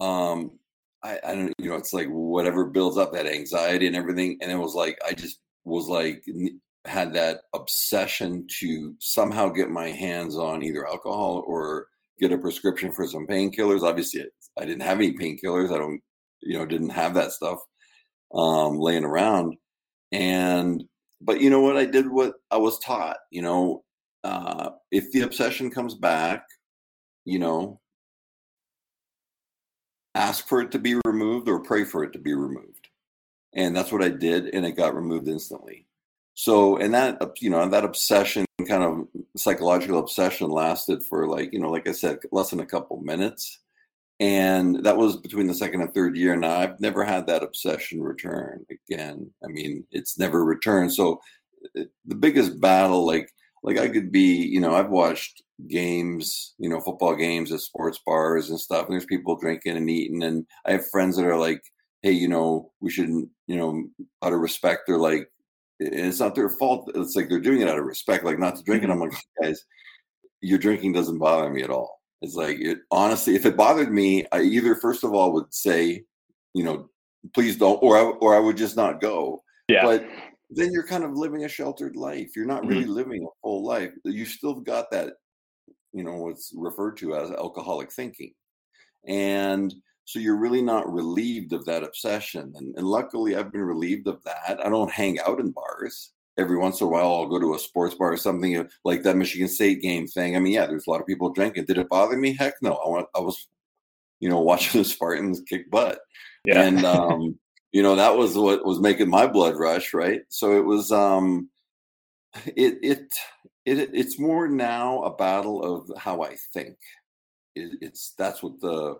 [0.00, 0.58] um,
[1.02, 4.52] I, I don't you know, it's like whatever builds up that anxiety and everything, and
[4.52, 6.22] it was like I just was like
[6.84, 11.86] had that obsession to somehow get my hands on either alcohol or
[12.20, 13.82] get a prescription for some painkillers.
[13.82, 14.24] Obviously,
[14.58, 15.72] I didn't have any painkillers.
[15.72, 16.00] I don't,
[16.42, 17.60] you know, didn't have that stuff
[18.34, 19.56] um, laying around.
[20.10, 20.84] And,
[21.24, 21.76] but you know what?
[21.76, 23.18] I did what I was taught.
[23.30, 23.84] You know,
[24.24, 26.44] uh, if the obsession comes back,
[27.24, 27.80] you know,
[30.14, 32.88] ask for it to be removed or pray for it to be removed.
[33.54, 35.86] And that's what I did, and it got removed instantly.
[36.34, 41.58] So, and that, you know, that obsession kind of psychological obsession lasted for like you
[41.58, 43.58] know like i said less than a couple minutes
[44.20, 48.02] and that was between the second and third year now i've never had that obsession
[48.02, 51.20] return again i mean it's never returned so
[51.78, 53.30] uh, the biggest battle like
[53.62, 58.00] like i could be you know i've watched games you know football games at sports
[58.04, 61.38] bars and stuff and there's people drinking and eating and i have friends that are
[61.38, 61.62] like
[62.02, 63.84] hey you know we shouldn't you know
[64.22, 65.28] out of respect they're like
[65.86, 66.90] and it's not their fault.
[66.94, 68.82] It's like they're doing it out of respect, like not to drink.
[68.82, 69.02] And mm-hmm.
[69.02, 69.64] I'm like, guys,
[70.40, 72.00] your drinking doesn't bother me at all.
[72.22, 76.04] It's like it honestly, if it bothered me, I either first of all would say,
[76.54, 76.88] you know,
[77.34, 79.42] please don't, or I, or I would just not go.
[79.68, 79.82] Yeah.
[79.82, 80.08] But
[80.50, 82.36] then you're kind of living a sheltered life.
[82.36, 82.92] You're not really mm-hmm.
[82.92, 83.90] living a full life.
[84.04, 85.14] You still got that,
[85.92, 88.32] you know, what's referred to as alcoholic thinking,
[89.06, 92.52] and so you're really not relieved of that obsession.
[92.56, 94.58] And, and luckily, I've been relieved of that.
[94.64, 96.12] I don't hang out in bars.
[96.38, 99.02] Every once in a while, I'll go to a sports bar or something uh, like
[99.02, 100.34] that Michigan State game thing.
[100.34, 101.66] I mean, yeah, there's a lot of people drinking.
[101.66, 102.34] Did it bother me?
[102.34, 102.74] Heck no.
[102.74, 103.48] I, went, I was,
[104.20, 105.98] you know, watching the Spartans kick butt.
[106.44, 106.62] Yeah.
[106.62, 107.38] And, um,
[107.72, 110.22] you know, that was what was making my blood rush, right?
[110.28, 111.48] So it was, um,
[112.46, 112.98] it, it,
[113.64, 116.76] it, it's more now a battle of how I think.
[117.54, 118.96] It, it's that's what the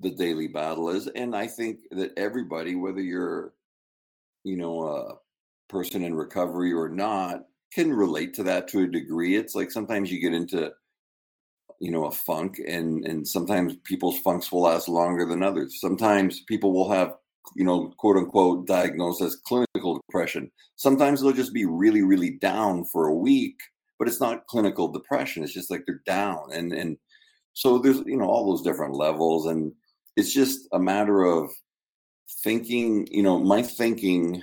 [0.00, 1.08] the daily battle is.
[1.08, 3.52] And I think that everybody, whether you're,
[4.44, 5.14] you know, a
[5.68, 9.36] person in recovery or not, can relate to that to a degree.
[9.36, 10.72] It's like sometimes you get into,
[11.80, 15.80] you know, a funk, and and sometimes people's funks will last longer than others.
[15.80, 17.14] Sometimes people will have,
[17.56, 20.50] you know, quote unquote, diagnosed as clinical depression.
[20.76, 23.58] Sometimes they'll just be really, really down for a week,
[23.98, 25.42] but it's not clinical depression.
[25.42, 26.96] It's just like they're down, and and
[27.58, 29.72] so there's you know all those different levels and
[30.16, 31.50] it's just a matter of
[32.44, 34.42] thinking you know my thinking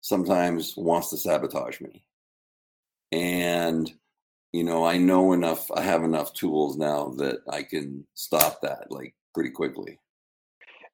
[0.00, 2.02] sometimes wants to sabotage me
[3.12, 3.92] and
[4.52, 8.90] you know i know enough i have enough tools now that i can stop that
[8.90, 9.98] like pretty quickly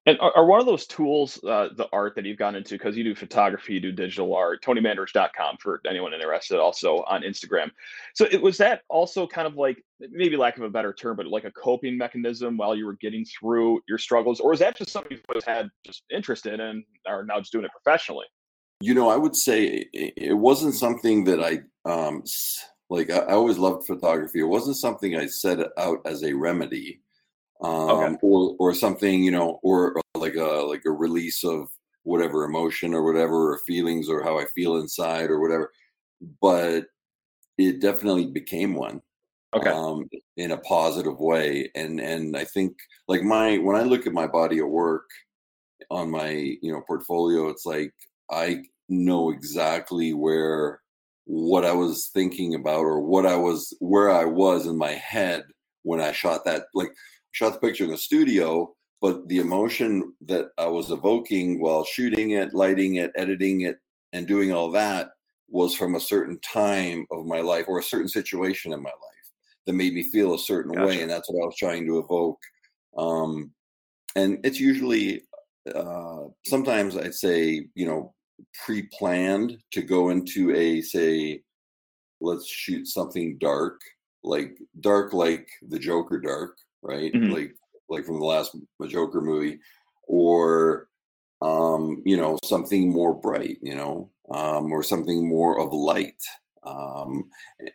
[0.06, 3.04] and are, one of those tools uh, the art that you've gone into because you
[3.04, 7.70] do photography, you do digital art, TonyMandarich.com for anyone interested, also on Instagram.
[8.14, 11.26] So it was that also kind of like maybe lack of a better term, but
[11.26, 14.90] like a coping mechanism while you were getting through your struggles, or is that just
[14.90, 18.26] something you've had just interest in and are now just doing it professionally?
[18.80, 22.24] You know, I would say it wasn't something that I um
[22.90, 23.10] like.
[23.10, 24.40] I always loved photography.
[24.40, 27.00] It wasn't something I set out as a remedy
[27.62, 28.16] um, okay.
[28.22, 31.68] or or something, you know, or, like a like a release of
[32.04, 35.72] whatever emotion or whatever or feelings or how I feel inside or whatever.
[36.40, 36.86] But
[37.58, 39.02] it definitely became one.
[39.54, 39.70] Okay.
[39.70, 44.12] Um, in a positive way, and and I think like my when I look at
[44.12, 45.08] my body of work
[45.90, 47.92] on my you know portfolio, it's like
[48.30, 50.80] I know exactly where
[51.26, 55.44] what I was thinking about or what I was where I was in my head
[55.82, 56.92] when I shot that like
[57.32, 62.30] shot the picture in the studio, but the emotion that I was evoking while shooting
[62.30, 63.78] it, lighting it, editing it,
[64.12, 65.10] and doing all that
[65.48, 69.30] was from a certain time of my life or a certain situation in my life.
[69.66, 70.86] that made me feel a certain Gotcha.
[70.86, 72.38] way, and that's what I was trying to evoke.
[72.96, 73.50] Um,
[74.14, 75.22] and it's usually
[75.74, 78.14] uh, sometimes I'd say you know
[78.64, 81.42] pre-planned to go into a say
[82.20, 83.80] let's shoot something dark
[84.22, 87.32] like dark like the Joker dark right Mhm.
[87.32, 87.54] like
[87.88, 88.56] like from the last
[88.88, 89.58] Joker movie
[90.06, 90.88] or
[91.42, 96.20] um you know something more bright you know um or something more of light
[96.66, 97.24] um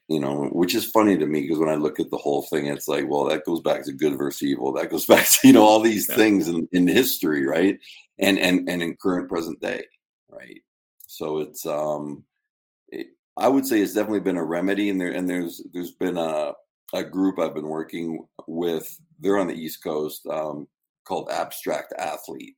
[0.07, 2.65] you know which is funny to me because when i look at the whole thing
[2.67, 4.71] it's like well that goes back to good versus evil.
[4.73, 6.15] That goes back to you know all these Yeah.
[6.15, 7.77] things in, in history right?
[8.19, 9.83] And and and in current present day
[10.29, 10.61] right?
[11.07, 12.23] So it's um
[12.89, 16.17] it, i would say it's definitely been a remedy and there and there's there's been
[16.17, 16.53] a
[16.93, 20.67] a group i've been working with they're on the east coast um
[21.09, 22.55] called abstract athlete.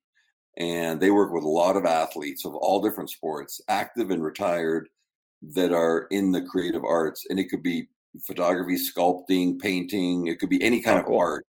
[0.57, 4.89] And they work with a lot of athletes of all different sports active and retired
[5.41, 7.87] that are in the creative arts and it could be
[8.25, 11.45] photography sculpting painting it could be any kind of art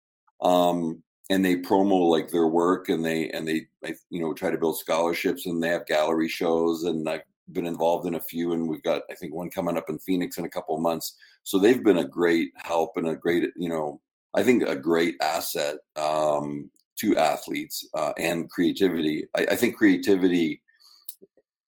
[0.41, 3.65] um and they promo like their work and they and they
[4.09, 7.21] you know try to build scholarships and they have gallery shows and i've
[7.53, 10.37] been involved in a few and we've got i think one coming up in phoenix
[10.37, 11.15] in a couple of months.
[11.43, 14.01] So they've been a great help and a great you know
[14.33, 19.25] i think a great asset um to athletes uh, and creativity.
[19.35, 20.61] I, I think creativity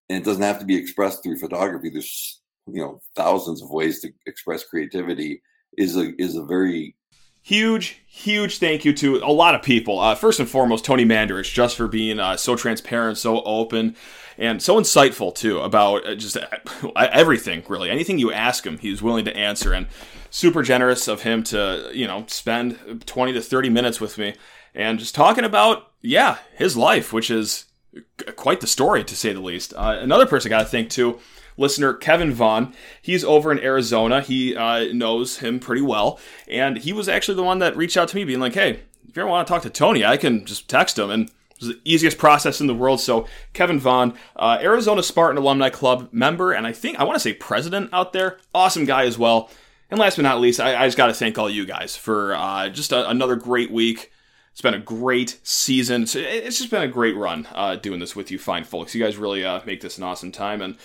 [0.09, 4.01] and it doesn't have to be expressed through photography there's you know thousands of ways
[4.01, 5.41] to express creativity
[5.77, 6.95] is a is a very
[7.41, 9.97] Huge, huge thank you to a lot of people.
[9.97, 13.95] Uh, first and foremost, Tony Mandarich, just for being uh, so transparent, so open,
[14.37, 16.47] and so insightful too about uh, just uh,
[16.95, 17.63] everything.
[17.67, 19.87] Really, anything you ask him, he's willing to answer, and
[20.29, 24.35] super generous of him to you know spend twenty to thirty minutes with me
[24.75, 27.65] and just talking about yeah his life, which is
[28.35, 29.73] quite the story to say the least.
[29.75, 31.19] Uh, another person I got to thank too,
[31.57, 32.73] listener Kevin Vaughn.
[33.01, 34.21] He's over in Arizona.
[34.21, 38.07] He uh, knows him pretty well, and he was actually the one that reached out
[38.09, 40.45] to me, being like, "Hey, if you ever want to talk to Tony, I can
[40.45, 43.01] just text him." And it was the easiest process in the world.
[43.01, 47.19] So Kevin Vaughn, uh, Arizona Spartan Alumni Club member, and I think I want to
[47.19, 48.37] say president out there.
[48.53, 49.49] Awesome guy as well.
[49.91, 52.35] And last but not least, I, I just got to thank all you guys for
[52.35, 54.11] uh, just a, another great week.
[54.59, 56.03] It's been a great season.
[56.03, 58.93] It's, just been a great run uh, doing this with you, fine folks.
[58.93, 60.75] You guys really uh, make this an awesome time, and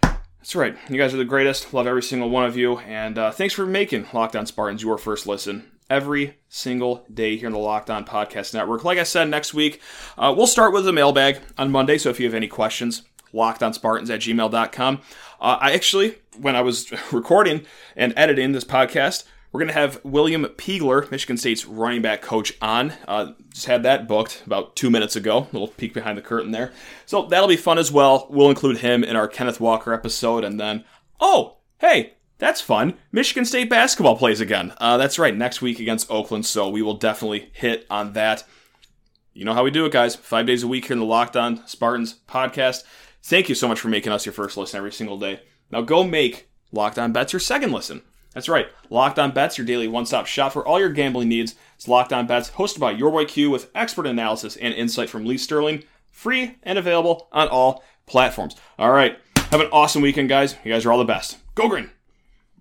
[0.00, 0.74] that's right.
[0.88, 1.74] You guys are the greatest.
[1.74, 4.96] Love every single one of you, and uh, thanks for making Locked On Spartans your
[4.96, 8.82] first listen every single day here in the Locked On Podcast Network.
[8.82, 9.82] Like I said, next week
[10.16, 11.98] uh, we'll start with the mailbag on Monday.
[11.98, 13.02] So if you have any questions,
[13.34, 15.02] lockedonspartans at gmail.com.
[15.38, 19.24] Uh, I actually, when I was recording and editing this podcast,
[19.58, 22.92] we're going to have William Piegler, Michigan State's running back coach, on.
[23.08, 25.38] Uh, just had that booked about two minutes ago.
[25.38, 26.72] A little peek behind the curtain there.
[27.06, 28.28] So that'll be fun as well.
[28.30, 30.44] We'll include him in our Kenneth Walker episode.
[30.44, 30.84] And then,
[31.18, 32.98] oh, hey, that's fun.
[33.10, 34.74] Michigan State basketball plays again.
[34.78, 36.46] Uh, that's right, next week against Oakland.
[36.46, 38.44] So we will definitely hit on that.
[39.34, 40.14] You know how we do it, guys.
[40.14, 42.84] Five days a week here in the Locked On Spartans podcast.
[43.24, 45.40] Thank you so much for making us your first listen every single day.
[45.72, 48.02] Now go make Locked On Bets your second listen.
[48.38, 48.68] That's right.
[48.88, 51.56] Locked On Bets, your daily one stop shop for all your gambling needs.
[51.74, 55.26] It's Locked On Bets, hosted by your boy Q with expert analysis and insight from
[55.26, 55.82] Lee Sterling.
[56.12, 58.54] Free and available on all platforms.
[58.78, 59.18] All right.
[59.50, 60.54] Have an awesome weekend, guys.
[60.64, 61.38] You guys are all the best.
[61.56, 61.90] Go Green!